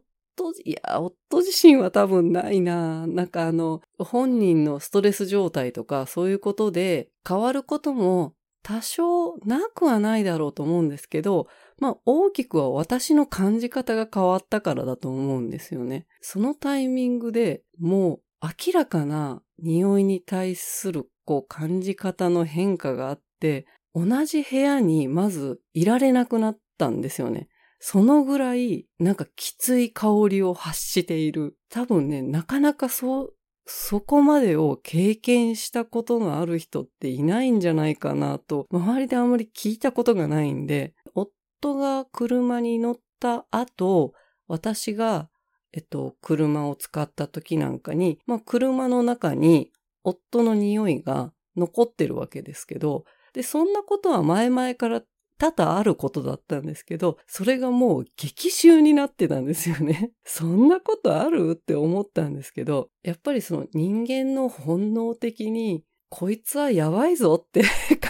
[0.64, 3.06] いや、夫自身は多分ないな。
[3.06, 11.46] なんかあの、本人のストレス状態とかそういうことで変わることも多少なくはないだろうと思うんですけど、
[11.78, 16.06] まあ大きくは私の感じ方が変わったからだと思うんですよね。
[16.20, 27.48] そのタイミングでもう明らかな匂いに対するこう感じ方の変化があって、同じ部屋にまずいられなくなったんですよね。
[27.80, 31.56] そのぐらい、なんかきつい香りを発している。
[31.70, 33.34] 多分ね、なかなかそう、
[33.66, 44.12] そこまでを経験したことがある人っていないんじゃないかなと、周りであんまり聞いたことがないんで、夫が車に乗った後、
[44.48, 45.28] 私が、
[45.72, 49.70] えっと、車を使った時なんかに、まあ、車の中に
[50.04, 55.02] 夫の匂いが残ってるわけですけど、で、そんなことは前々から
[55.38, 60.12] 多々あることだったんですけど、それがもう激臭になってたんですよね。
[60.24, 61.52] そんなことある？
[61.52, 67.62] って思ったんですけど、やっぱりその人間の本能的に、こいつはやばいぞって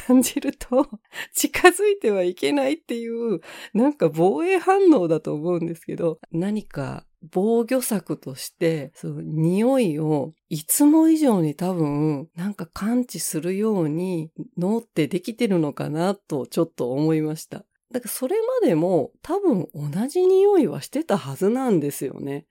[0.06, 0.88] 感じると、
[1.34, 3.40] 近づいてはいけないっていう、
[3.74, 17.64] なんか防衛反応だと思うんですけど、何か防御策として、その匂いをいつも以上に多分なんか感知するように脳ってできてるのかなとちょっと思いました。
[17.90, 22.46] だからそれまでも多分同じ匂いはしてたはずなんですよね。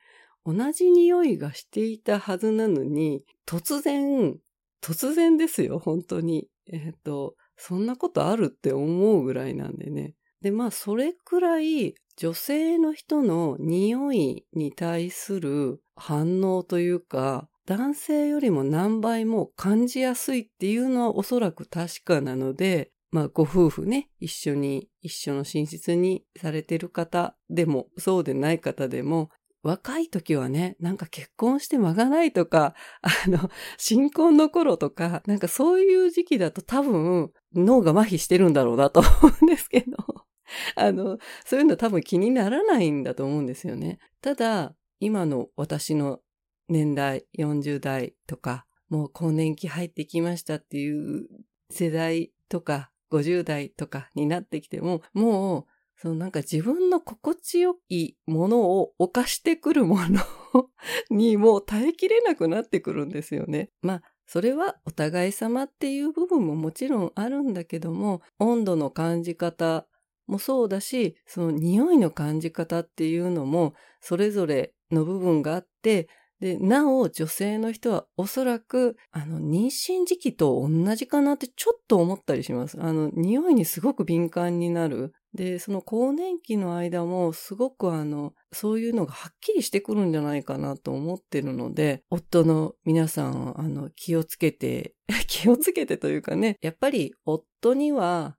[0.46, 4.38] 同じ匂いがしていたはずなのに、突然、
[4.82, 6.48] 突然ですよ、本当に。
[6.72, 10.14] えっ、と、そんなことあるって思うぐらいなんでね。
[10.42, 29.30] で、まあ、それくらい女性の人の匂いに対する反応というか、男性よりも何倍も感じやすいっていうのはおそらく確かなので、まあご夫婦ね、一緒に、一緒の寝室にされてる方でも、そうでない方でも、
[29.62, 39.10] 若い時はね、なんか結婚して間がないとか、あの、新婚の頃とか、なんかそういう時期だと多分脳が麻痺してるんだろうなと思
[39.42, 40.27] うんですけど。
[40.76, 44.00] あの、そういうの多分気にならないんだと思うんですよね。
[44.22, 46.22] ただ、今の私の
[46.70, 51.28] 年代、40代とか、もう更年期入ってきましたっていう
[51.70, 55.66] 世代とか、50代とかになってきても、もう、
[56.00, 60.22] そのなんか自分の心地よいものを犯してくるもの
[61.10, 63.72] にもう耐えきれなくなってくるんですよね。
[63.82, 69.88] まあ、それはお互い様っていう部分ももちろんあるんだけども、温度の感じ方、
[70.28, 76.08] もそうだし、その匂いの感じ方っていうのも、それぞれの部分があって、
[76.40, 82.78] で、なお女性の人はおそらく、あの、妊娠時期と同じかなってちょっと思ったりします。
[82.80, 85.14] あの、匂いにすごく敏感になる。
[85.34, 94.94] で、その更年期の間もすごくあの、そういうのがはっきりしてくるんじゃないかなと思ってるので、夫の皆さん、あの、気をつけて、
[95.28, 98.38] 気をつけてというかね、やっぱり夫には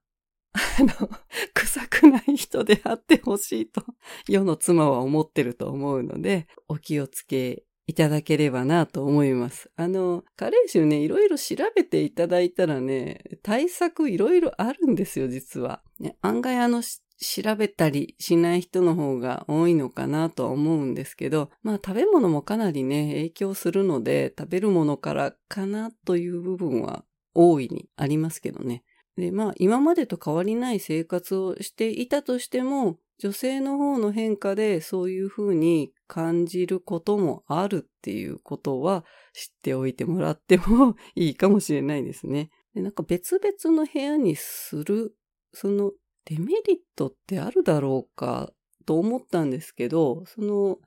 [0.53, 1.09] あの、
[1.53, 3.83] 臭くない人であってほしいと、
[4.27, 9.71] 世の妻は思ってると思うので、お気をつけいただければなと思います。
[9.75, 15.81] あの、加齢臭ね、いろいろ調べていただいたらね、対策いろいろあるんですよ、実は。
[15.99, 28.83] ね、案外あの、調べたりしない人の方が多いのかなとは思うんですけど、まあ食べ物もかなりね、影響するので、食べるものからかなという部分は大いにありますけどね。
[29.19, 39.03] で、まあ、今までと変わりない生活をしていたとしても、女性の方の変化でそういうふうに感じることもあるっていうことは
[39.33, 42.49] 知っておいてもらってもいいかもしれないですね。
[42.73, 45.15] でなんか別々の部屋にする、
[45.53, 45.91] その
[46.25, 48.51] デメリットってあるだろうか
[48.85, 50.77] と思ったんですけど、その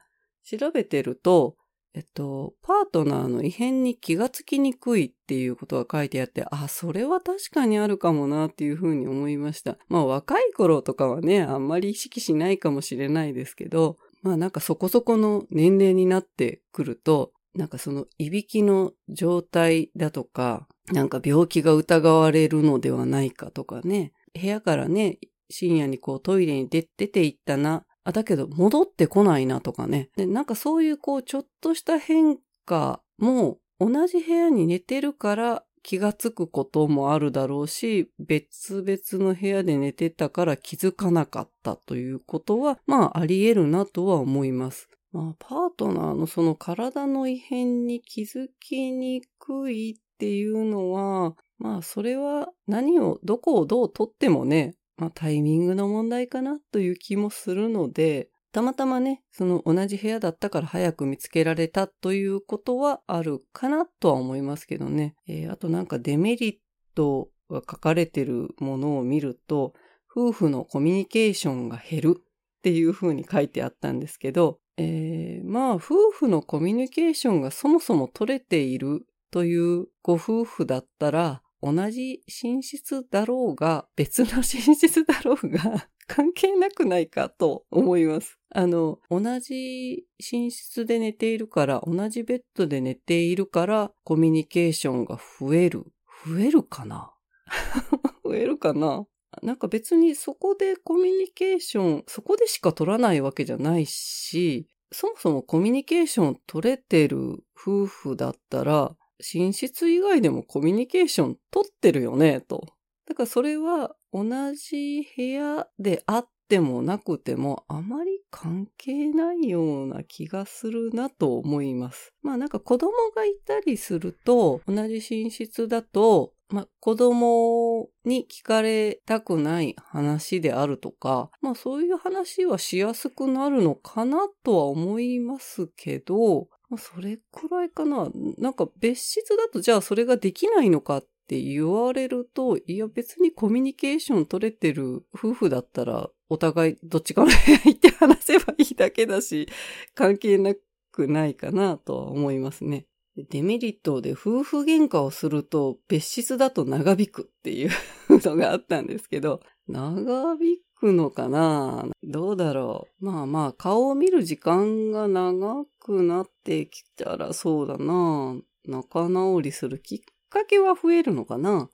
[0.44, 1.56] 調べてると、
[1.94, 9.76] えっと、パートナーの異変に気がつきにくいっていうことが書いてあって、あ、それは確かにあるかもなっていうふうに思いました。
[9.88, 25.18] まあ若い頃とかはね、あんまり意識しないかもしれないですけど、まあなんかそこそこの年齢になってくると、なんかそのいびきの状態だとか、なんか病気が疑われるのではないかとかね、部屋からね、
[25.50, 30.10] 深夜にこうトイレに出て行ったなあ、だけど戻ってこないなとかね。
[30.16, 44.88] で、なんかそういうこうちょっとした変化も同じ部屋に寝てるから気がつくこともあるだろうし、別々の部屋で寝てたから気づかなかったということは、まああり得るなとは思います。
[45.12, 65.14] まあパートナーのその体の異変に気づきにくいっていうのは、まあそれは何を、どこをどうとってもね、まあ、タイミングの問題かなという気もするので、たまたまね、その同じ部屋だったから早く見つけられたということはあるかなとは思いますけどね。
[65.26, 66.56] えー、あとなんかデメリッ
[66.94, 69.72] トが書かれてるものを見ると、
[70.14, 72.22] 夫婦のコミュニケーションが減るっ
[72.62, 88.38] ていうふうに書いてあったんですけど、えー、まあ夫婦のコミュニケーションがそもそも取れているというご夫婦だったら、同じ寝室だろうが、別の寝室だろうが、 関係なくないかと思います。
[88.50, 95.84] あの、同じ寝室で寝ているから、同じベッドで寝ているから、コミュニケーションが増える。
[96.26, 97.14] 増えるかな？
[98.24, 99.06] 増えるかな？
[99.42, 108.94] なんか別にそこでコミュニケーション、そこでしか取らないわけじゃないし、そもそもコミュニケーション取れてる夫婦だったら、
[109.34, 112.66] 寝室以外でもコミュニケーション取ってるよね、と。
[113.06, 122.12] だからそれは同じ部屋であってもなくてもあまり関係ないような気がするなと思います。
[122.22, 138.08] まあなんか子供がいたりすると同じ寝室だとまあ、子供に聞かれたくない話であるとか、まあそういう話はしやすくなるのかなとは思いますけど、それくらいかな。
[138.38, 149.48] なんか別室だとじゃあそれができないのかって言われると、いや別にコミュニケーション取れてる夫婦だったら、お互いどっちかの部屋行って話せばいいだけだし、
[149.94, 150.54] 関係な
[150.90, 152.86] くないかなとは思いますね。
[153.16, 157.70] デメリットで夫婦喧嘩をすると別室だと長引くっていう
[158.08, 159.40] のがあったんですけど、
[159.72, 161.86] 長引くのかな？
[162.04, 163.04] どうだろう？
[163.04, 169.98] まあまあ顔を見る時間が長くなってきたらそうだな仲直りするきっ
[170.28, 171.70] かけは増えるのかな？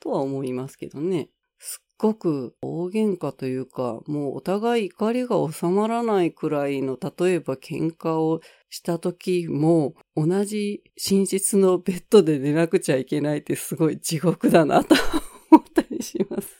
[0.00, 1.28] とは思いますけどね。
[1.58, 14.94] すっごく大喧嘩というか、もうお互い怒りが収まらないくらいの、例えば喧嘩をした時も、同じ寝室のベッドで寝なくちゃいけないってすごい地獄だなと
[15.50, 16.55] 思ったりします。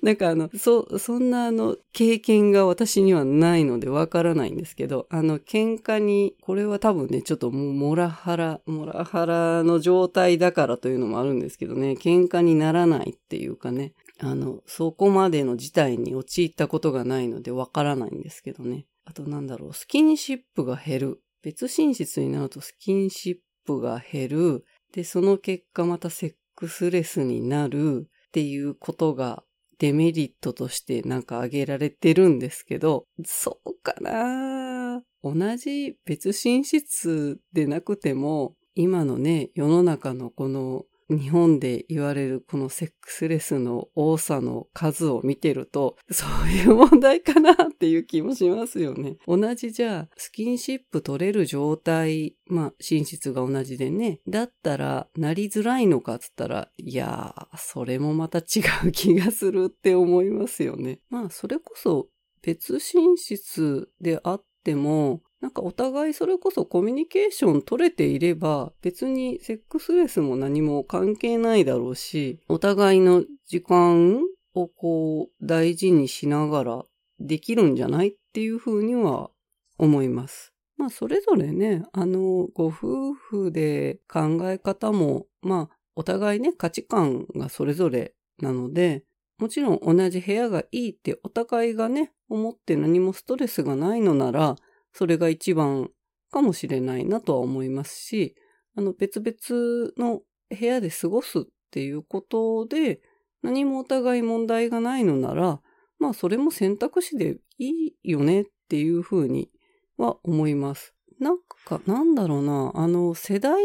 [0.02, 18.86] なんかあの、そ、そんなあの、経験が私にはないのでわからないんですけど、あの、喧嘩に、これは多分ね、ちょっともうモラハラ、モラハラの状態だからというのもあるんですけどね、喧嘩にならないっていうかね、あの、そこまでの事態に陥ったことがないのでわからないんですけどね。
[19.04, 21.22] あとなんだろう、スキンシップが減る。
[21.42, 23.36] 別寝室になるとスキンシッ
[23.66, 24.64] プが減る。
[24.92, 29.42] で、その結果またセックスレスになるっていうことが
[29.80, 35.02] デメリットとしてなんか挙げられてるんですけど、そうかな。
[35.22, 49.16] 同じ別寝室でなくても、今のね、世の中のこの日本で言われるこのセックスレスの多さの数を見てると、そういう問題かなっていう気もしますよね。
[49.26, 61.00] 同じじゃあ、スキンシップ取れる状態、まあ、寝室が同じでね、だったら、なりづらいのかっつったら、いやー、それもまた違う気がするって思いますよね。
[61.10, 62.08] まあ、それこそ
[62.42, 74.20] 別寝室であっても、なんかお互いそれこそコミュニケーション取れていれば別にセックスレスも何も関係ないだろうし、お互いの時間
[74.54, 76.84] をこう大事にしながら
[77.18, 79.30] できるんじゃないっていうふうには
[79.78, 80.52] 思います。
[80.76, 89.04] まあそれぞれね、あの、ご夫婦で考え方も、まあお互いね、価値観がそれぞれなので、
[89.38, 94.56] もちろん同じ部屋がいいってお互いがね、思って何もストレスがないのなら、
[94.92, 95.90] それが一番
[96.30, 98.34] かもしれないなとは思いますし、
[98.76, 103.00] あの別々の部屋で過ごすっていうことで
[103.42, 105.60] 何もお互い問題がないのなら、
[105.98, 109.50] まあそれも選択肢でいいよねっていうふうに
[109.96, 110.94] は思います。
[111.18, 113.62] なんか、なんだろうな、あの世代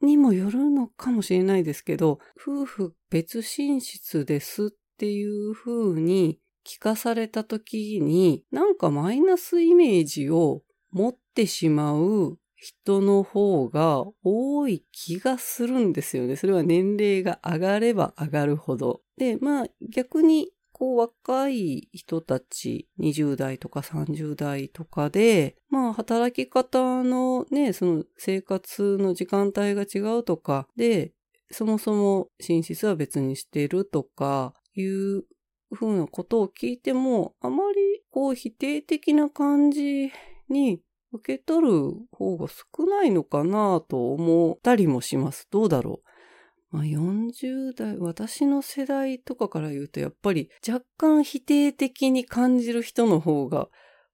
[0.00, 16.36] にもよるのかもしれないですけど、夫婦別寝室ですっていうふうに聞かされた時に、なんかマイナスイメージを持ってしまう人の方が多い気がするんですよね。
[16.36, 19.00] それは年齢が上がれば上がるほど。
[19.16, 31.12] で、まあ逆にこう若い人たち、20代とか30代とかで、まあ働き方のね、その生活の時間帯が違うとかで、
[31.50, 35.24] そもそも寝室は別にしてるとかいう
[35.72, 40.10] ふうなことを聞いても、あまりこう否定的な感じ
[40.48, 40.80] に
[41.12, 45.48] 受け取る方が少ないのかなと思ったりもします。
[45.50, 46.00] どうだろ
[46.72, 46.76] う。
[46.76, 53.68] まあ、40代、私の世代とかから言うと、やっぱり若干否定的に感じる人の方が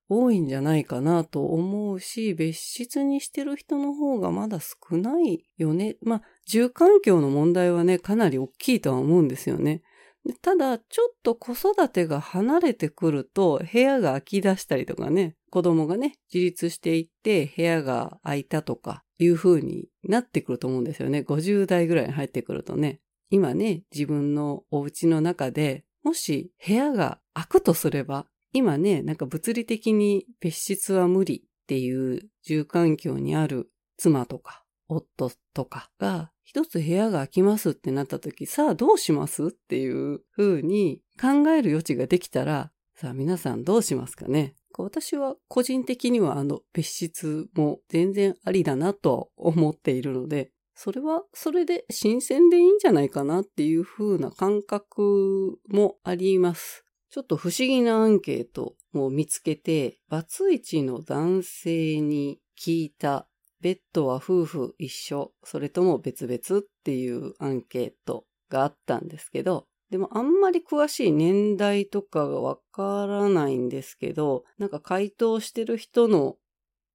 [0.09, 5.97] 多いんじゃないかなと思うし、別室にしてる人の方がまだ少ないよね。
[6.03, 9.83] まあ、住環境の問題はね、かなり大きいとは思うんですよね。
[10.43, 21.21] ただ、ちょっと子育てが離れてくると、部屋が空き出したりとかね、子供がね、自立していって部屋が空いたとかいう風になってくると思うんですよね。
[21.21, 23.01] 50代ぐらいに入ってくるとね。
[23.31, 44.55] 今ね、自分のお家の中で、もし部屋が開くとすれば、今ね、なんか物理的に別室は無理っていう住環境にある妻とか夫とかが一つ部屋が空きますってなった時、さあどうしますっていう風に考える余地ができたら、さあ皆さんどうしますかね？
[44.79, 56.85] 私は個人的にはあの別室も全然ありだなと思っているので、それはそれで新鮮でいいんじゃないかなっていう風な感覚もあります。
[57.11, 63.27] ちょっと不思議なアンケートを見つけて、バツイチの男性に聞いた
[63.61, 76.37] ベッドは夫婦一緒、それとも別々っていうアンケートがあったんですけど、でもあんまり詳しい年代とかがわからないんですけど、なんか回答してる人の、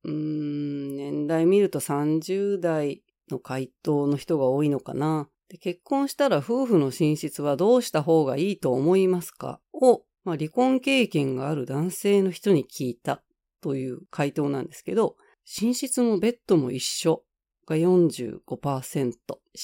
[0.04, 5.30] うーん、年代見ると30代の回答の人が多いのかな。
[5.50, 9.60] で結婚したら夫婦の寝室はどうした方がいいと思いますか？
[9.74, 13.22] を、まあ、離婚経験がある男性の人に聞いた
[13.62, 15.16] という回答なんですけど、
[15.46, 17.24] 寝室もベッドも一緒
[17.68, 19.14] が45%。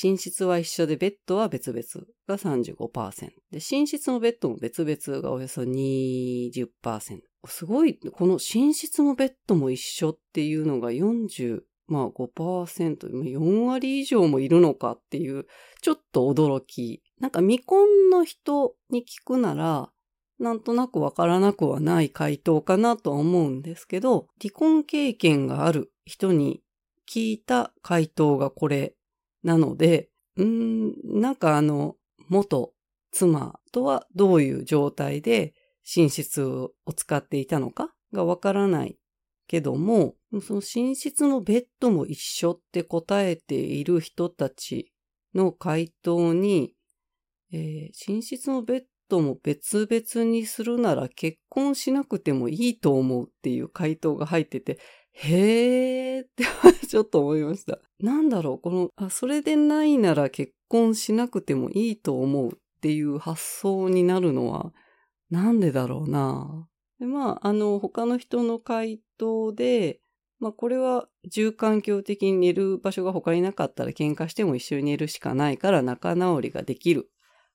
[0.04, 3.30] 寝室は一緒でベッドは別々が35%。
[3.52, 6.68] で、寝室もベッドも別々がおよそ20%。
[7.46, 15.46] すごい、この寝室もベッドも一緒っていうのが40、まあ5%、4割以上もいるのかっていう、
[15.82, 17.02] ちょっと驚き。
[17.20, 19.90] なんか未婚の人に聞くなら、
[20.40, 26.62] なんとなくわからなくはない回答かなとは思うんですけど、離婚経験がある人に
[27.12, 28.96] 聞いた回答がこれ
[29.44, 31.96] なので、うーん、なんかあの、
[32.30, 32.74] 元
[33.12, 35.54] 妻とはどういう状態で
[35.96, 38.98] 寝室を使っていたのかがわからない
[39.48, 44.92] けども、その寝室のベッドも一緒って答えている人たち
[45.34, 46.74] の回答に、
[47.54, 54.80] えー、寝室のベッドも別々にするなら結婚しなくてもいいと思うっていう回答が入ってて、
[55.14, 56.44] へーって
[56.88, 57.80] ちょっと思いました。
[58.00, 64.74] なんだろう、この、あ、それでないなら結婚しなくてもいいと思うっていう発想になるのは、
[65.30, 66.68] なんでだろうな。
[67.00, 70.02] でまあ、あの、他の人の回答で、
[70.40, 77.10] まあ、これは住環境的に寝る場所が他になかったら喧嘩しても一緒に寝るしかないから仲直りができる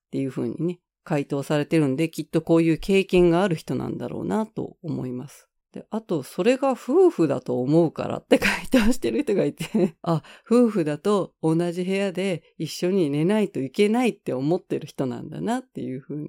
[0.07, 5.49] っていうふうにね、回答されてるんで、きっとこういう経験がある人なんだろうなと思います。
[5.73, 16.29] で、あと、それが夫婦だと思うからって回答してる人がいて あ、夫婦だと同じ部屋で一緒に寝ないといけないって思ってる人なんだなっていうふうに、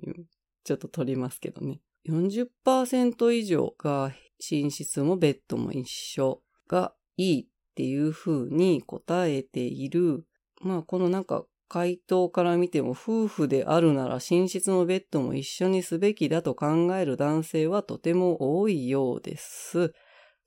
[0.64, 1.82] ちょっと取りますけどね。
[2.08, 4.14] 40%以上が
[4.52, 10.26] 寝室もベッドも一緒がいいっていうふうに答えている。
[10.62, 19.92] まあ、このなんか回答から見ても夫婦であるなら寝室のベッドも一緒にすべきだと考える男性はとても多いようです。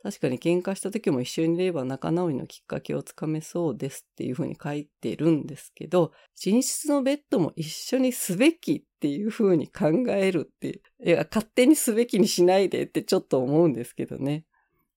[0.05, 6.13] 確かに喧嘩した時も一緒にいれば仲直りのきっかけをつかめそうですっていうふうに書いてるんですけど、
[6.45, 14.45] 寝室のベッドも一緒にすべきっていうふうに考えるって、いや、勝手にすべきにしないでってちょっと思うんですけどね。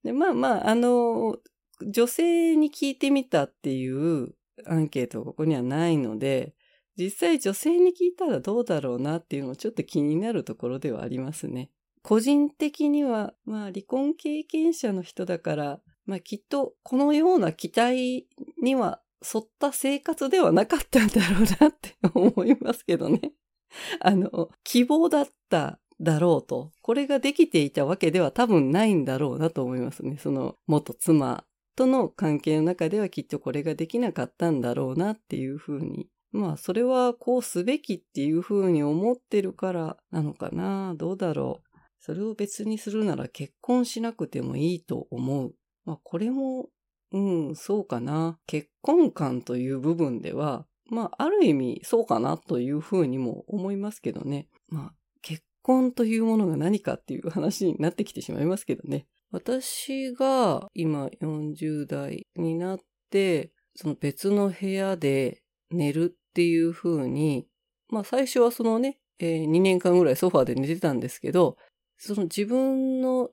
[0.04, 1.38] で、まあまあ、あの、
[1.82, 6.54] 女性に聞いてみたっていうアンケートがここにはないので、
[6.98, 11.70] 実際女性に聞いたらどうだろうなっていうのもちょっと気になるところではありますね。
[12.02, 18.28] 個人的には、まあ離婚経験者の人だから、まあきっとこのような期待
[18.62, 23.34] には沿った生活ではなかったんだろうなって思いますけどね。
[24.00, 30.18] あの、希望だっただろうと、これができていたわけでは多分ないんだろうなと思いますね。
[30.18, 31.46] その元妻
[31.76, 36.08] との関係の中ではきっとこれができなかったんだろうなっていうふうに。
[36.32, 40.94] まあ、それはこうすべきっていうふうに思ってるからなのかな。
[40.96, 41.70] どうだろう。
[42.00, 45.56] それを別にするなら結婚しなくてもいいと思う。
[45.86, 46.70] まあ、これも、
[47.12, 47.20] う
[47.52, 48.38] ん、そうかな。
[48.46, 54.48] 結婚観という部分では、まあ、ある意味そうかなというふうにも思いますけどね。
[54.68, 59.08] まあ、結婚というものが何かっていう話になってきてしまいますけどね。
[59.32, 62.80] 私が今40代になっ
[63.12, 67.48] て、その別の部屋で寝るっていう風に、
[67.90, 71.58] まあ最初はそのね、えー、2年間ぐらいソファーで寝てたんですけど、
[71.98, 73.30] その自分の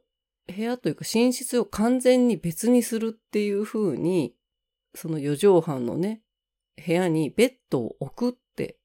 [0.47, 4.35] 部屋というか寝室を完全に別にするっていう風に、
[4.95, 6.23] その4畳半のね、
[6.85, 8.79] 部屋にベッドを置くって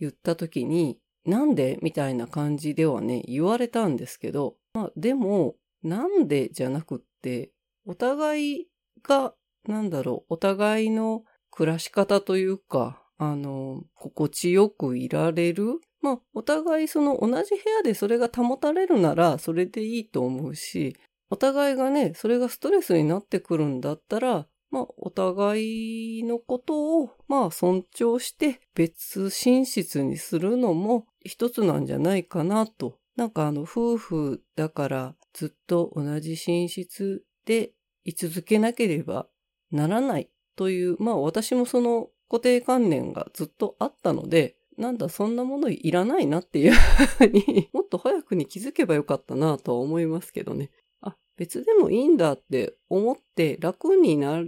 [0.00, 7.52] 言った時に、なんでみたいな感じではね、言われたんですけど、まあでも、なんでじゃなくって、
[7.86, 8.66] お互い
[9.02, 9.34] が、
[9.66, 15.80] なんだろう、お互いの暮らし方というか、あの、心地よくいられる。
[16.00, 20.96] まあ、お互いその同じ部屋でそれが保たれるなら、それでいいと思うし、
[21.30, 32.98] お互いがね、それがストレスになってくるんだったら、まあ、お互いのことを、まあ、尊重して別寝室にするのも一つなんじゃないかなと。
[33.14, 37.72] なんかあの、夫婦だからずっと同じ寝室で
[38.04, 39.26] 居続けなければ
[39.70, 50.70] ならないという、まあ私もその固定観念がずっとあったので、なんだそんなものいらないなっていうふうに もっと早くに気づけばよかったなとは思いますけどね。
[51.00, 54.42] あ、別でもいいんだって思って楽にな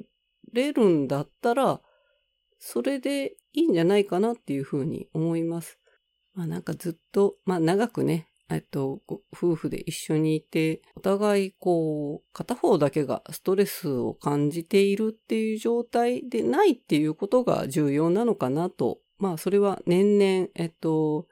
[0.53, 1.83] れるんだったら、
[2.59, 5.79] それでいいんじゃないかなっていうふうに思います。
[6.33, 9.01] まあなんかずっと、まあ長くね、えっと、
[9.33, 18.99] 夫婦で一緒にいて、お互いこう、片方だけがストレスを感じているっていう状態でないっていうことが重要なのかなと。
[19.19, 21.27] まあそれは年々、えっと、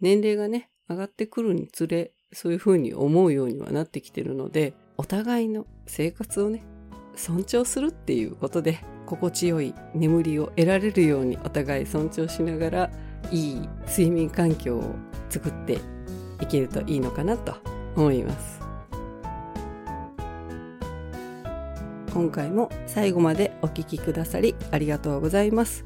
[0.00, 6.64] 年齢がね、上がってくるにつれ、そういうふうに思うようにはなってきてるので、お互いの生活をね、
[7.14, 12.90] 尊重するっていうことで、心地よい眠りを得られるようにお互い尊重しながら、
[13.30, 14.94] いい睡眠環境を
[15.28, 15.78] 作って
[16.40, 17.54] いけるといいのかなと
[17.96, 18.60] 思います。
[22.12, 25.84] 今回も最後までお聴きくださりありがとうございます。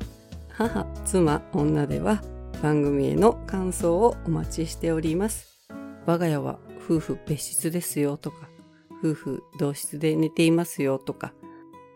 [0.48, 2.22] 母、妻、女では
[2.62, 5.58] 番組への感想をお待ちしております。
[6.06, 8.48] 我が家は夫婦別室ですよとか
[9.02, 11.32] 夫婦同室で寝ていますよとか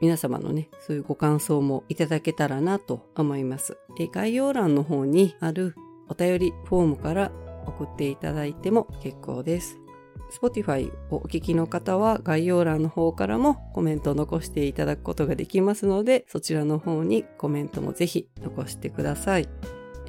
[0.01, 3.79] 皆様のね、そういうご感想もいただけたらなと思います。
[4.13, 5.75] 概要欄の方にある
[6.09, 7.33] お便りフォームから
[7.67, 9.79] 送っていただいても結構です。
[10.31, 19.49] Spotify をお聞きの方は概要欄の方からもコメントを残していただくことができますので、そちらの方にコメントもぜひ残してください。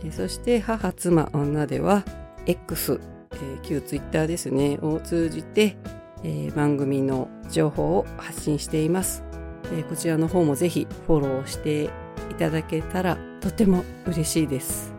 [0.04, 2.04] えそして母、妻、女では
[2.46, 3.00] X、
[3.34, 5.78] えー、旧 Twitter ですね、を通じて、
[6.24, 9.24] えー、番組の情報を発信しています、
[9.66, 11.90] えー、こちらの方もぜひフォローして
[12.32, 14.97] いただけたらとても嬉しいです。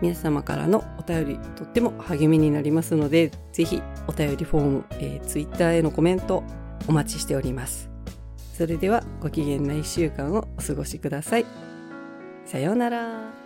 [0.00, 6.42] 皆様からのお便りとっても励みになりますので、ぜひお便りフォーム、えー、Twitter へのコメント
[6.88, 7.90] お待ちしております。
[8.54, 11.46] それではご機嫌な1週間をお過ごしください。
[12.44, 13.39] さようなら。